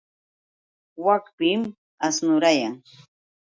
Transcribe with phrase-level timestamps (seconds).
[1.05, 1.61] Wakpim
[2.07, 2.75] asnurayan.